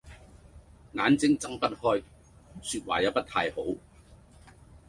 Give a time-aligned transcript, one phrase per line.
[0.93, 2.01] 眼睛睜不開，
[2.63, 3.57] 說話也不太好